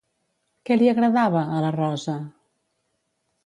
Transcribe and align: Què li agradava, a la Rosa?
Què 0.69 0.77
li 0.79 0.87
agradava, 0.93 1.45
a 1.57 1.61
la 1.67 1.71
Rosa? 1.77 2.19